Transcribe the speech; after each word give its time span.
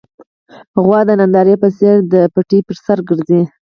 غوا 0.83 0.99
د 1.09 1.11
نندارې 1.19 1.55
په 1.63 1.67
څېر 1.77 1.95
د 2.13 2.15
پټي 2.33 2.59
پر 2.67 2.75
سر 2.85 2.97
ګرځي. 3.09 3.41